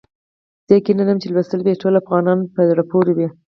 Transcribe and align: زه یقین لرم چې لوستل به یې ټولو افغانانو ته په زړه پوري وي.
زه 0.67 0.71
یقین 0.79 0.97
لرم 0.99 1.17
چې 1.21 1.27
لوستل 1.33 1.59
به 1.63 1.69
یې 1.71 1.81
ټولو 1.81 1.97
افغانانو 2.01 2.43
ته 2.45 2.51
په 2.55 2.61
زړه 2.69 2.83
پوري 2.91 3.13
وي. 3.17 3.27